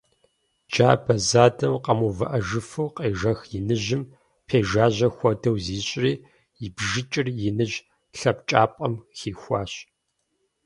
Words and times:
Джабэ 0.71 1.13
задэм 1.29 1.73
къэмыувыӀэжыфу 1.83 2.87
къежэх 2.95 3.39
иныжьым 3.57 4.03
пежажьэ 4.47 5.07
хуэдэу 5.15 5.57
зищӀри, 5.65 6.13
и 6.65 6.67
бжыкӀыр 6.75 7.27
иныжь 7.47 7.77
лъэнкӀапӀэм 8.19 8.93
хихуащ. 9.17 9.73